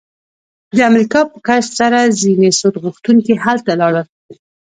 [0.75, 4.07] د امریکا په کشف سره ځینې سود غوښتونکي هلته لاړل